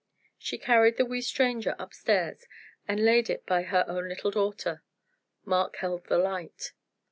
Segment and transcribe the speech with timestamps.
[0.39, 2.47] She carried the wee stranger up stairs
[2.87, 4.81] and laid it by her own little daughter.
[5.45, 6.71] Mark held the light.